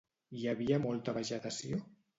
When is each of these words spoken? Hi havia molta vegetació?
Hi 0.39 0.47
havia 0.53 0.81
molta 0.87 1.17
vegetació? 1.21 1.85